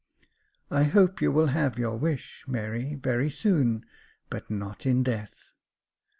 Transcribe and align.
"I 0.71 0.85
hope 0.85 1.21
you 1.21 1.31
will 1.31 1.45
have 1.53 1.77
your 1.77 1.95
wish, 1.95 2.43
Mary, 2.47 2.95
very 2.95 3.29
soon, 3.29 3.85
but 4.31 4.49
not 4.49 4.83
in 4.87 5.03
death." 5.03 5.53